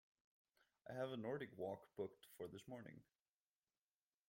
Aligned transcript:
I 0.89 0.93
have 0.95 1.11
a 1.11 1.17
Nordic 1.17 1.49
walk 1.55 1.85
booked 1.95 2.25
for 2.35 2.47
this 2.47 2.67
morning. 2.67 3.01